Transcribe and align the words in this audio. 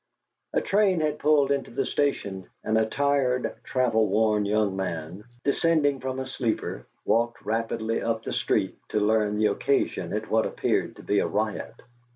A 0.53 0.61
train 0.61 0.99
had 0.99 1.19
pulled 1.19 1.51
into 1.51 1.69
the 1.69 1.85
station, 1.85 2.49
and 2.63 2.75
a 2.75 2.87
tired, 2.87 3.53
travel 3.63 4.07
worn 4.07 4.45
young 4.47 4.75
man, 4.75 5.25
descending 5.43 5.99
from 5.99 6.17
a 6.17 6.25
sleeper, 6.25 6.87
walked 7.05 7.43
rapidly 7.45 8.01
up 8.01 8.23
the 8.23 8.33
street 8.33 8.79
to 8.89 8.99
learn 8.99 9.37
the 9.37 9.45
occasion 9.45 10.11
of 10.13 10.31
what 10.31 10.47
appeared 10.47 10.95
to 10.95 11.03
be 11.03 11.19
a 11.19 11.27
riot. 11.27 11.79